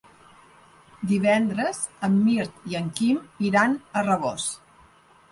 [1.09, 3.19] Divendres en Mirt i en Quim
[3.49, 4.47] iran a Rabós.